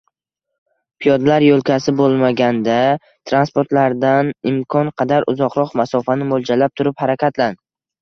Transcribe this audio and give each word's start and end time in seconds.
Piyodalar 1.03 1.45
yo‘lkasi 1.47 1.93
bo‘lmaganda 1.99 2.79
transportlardan 3.03 4.35
imkon 4.55 4.93
qadar 5.03 5.31
uzoqroq 5.37 5.81
masofani 5.85 6.33
mo‘ljallab 6.35 6.79
turib 6.83 7.03
harakatlan. 7.07 7.67